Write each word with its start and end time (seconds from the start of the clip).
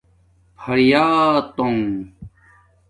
فریاتُنگ 0.57 1.89